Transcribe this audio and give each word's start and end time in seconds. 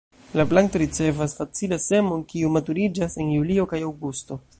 La 0.39 0.43
planto 0.51 0.79
ricevas 0.81 1.35
facile 1.41 1.79
semon, 1.83 2.23
kiu 2.31 2.49
maturiĝas 2.57 3.17
en 3.25 3.29
julio 3.37 3.67
kaj 3.75 3.83
aŭgusto. 3.91 4.39